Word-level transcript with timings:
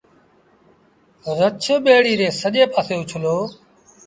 رڇ 1.39 1.61
ٻيڙيٚ 1.83 2.19
ري 2.19 2.27
سڄي 2.41 2.61
پآسي 2.73 2.93
اُڇلو 2.99 3.35